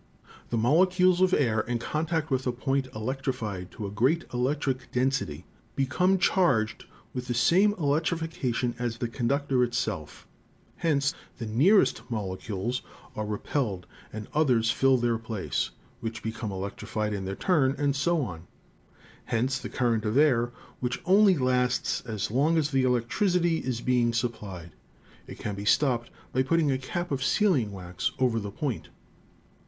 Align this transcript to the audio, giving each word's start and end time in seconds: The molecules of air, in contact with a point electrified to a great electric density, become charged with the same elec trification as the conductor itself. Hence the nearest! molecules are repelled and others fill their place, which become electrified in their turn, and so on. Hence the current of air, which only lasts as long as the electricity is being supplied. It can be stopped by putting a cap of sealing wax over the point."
The 0.49 0.57
molecules 0.57 1.21
of 1.21 1.31
air, 1.31 1.59
in 1.59 1.77
contact 1.77 2.31
with 2.31 2.47
a 2.47 2.51
point 2.51 2.87
electrified 2.95 3.69
to 3.73 3.85
a 3.85 3.91
great 3.91 4.23
electric 4.33 4.91
density, 4.91 5.45
become 5.75 6.17
charged 6.17 6.85
with 7.13 7.27
the 7.27 7.35
same 7.35 7.73
elec 7.75 8.01
trification 8.05 8.73
as 8.79 8.97
the 8.97 9.07
conductor 9.07 9.63
itself. 9.63 10.27
Hence 10.77 11.13
the 11.37 11.45
nearest! 11.45 12.01
molecules 12.09 12.81
are 13.15 13.27
repelled 13.27 13.85
and 14.11 14.27
others 14.33 14.71
fill 14.71 14.97
their 14.97 15.19
place, 15.19 15.69
which 15.99 16.23
become 16.23 16.51
electrified 16.51 17.13
in 17.13 17.25
their 17.25 17.35
turn, 17.35 17.75
and 17.77 17.95
so 17.95 18.23
on. 18.23 18.47
Hence 19.25 19.59
the 19.59 19.69
current 19.69 20.03
of 20.03 20.17
air, 20.17 20.51
which 20.79 20.99
only 21.05 21.37
lasts 21.37 22.01
as 22.07 22.31
long 22.31 22.57
as 22.57 22.71
the 22.71 22.81
electricity 22.85 23.59
is 23.59 23.81
being 23.81 24.13
supplied. 24.13 24.71
It 25.27 25.37
can 25.37 25.53
be 25.53 25.63
stopped 25.65 26.09
by 26.33 26.41
putting 26.41 26.71
a 26.71 26.79
cap 26.79 27.11
of 27.11 27.23
sealing 27.23 27.71
wax 27.71 28.11
over 28.17 28.39
the 28.39 28.49
point." 28.49 28.89